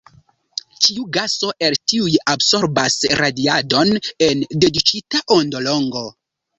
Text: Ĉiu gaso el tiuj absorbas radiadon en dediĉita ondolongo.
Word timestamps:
Ĉiu 0.85 1.05
gaso 1.17 1.49
el 1.67 1.77
tiuj 1.93 2.15
absorbas 2.35 2.97
radiadon 3.23 3.95
en 4.33 4.45
dediĉita 4.67 5.27
ondolongo. 5.41 6.09